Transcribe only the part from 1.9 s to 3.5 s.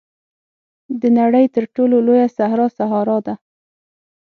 لویه صحرا سهارا ده.